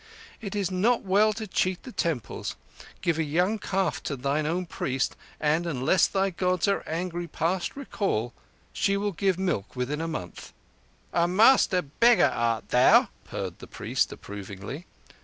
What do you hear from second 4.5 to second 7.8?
priest, and, unless thy Gods are angry past